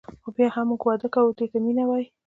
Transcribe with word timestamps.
خو 0.21 0.29
بیا 0.35 0.47
هم 0.55 0.65
موږ 0.69 0.81
واده 0.85 1.07
کوو 1.15 1.35
دې 1.37 1.45
ته 1.51 1.57
مینه 1.63 1.83
وايي. 1.89 2.07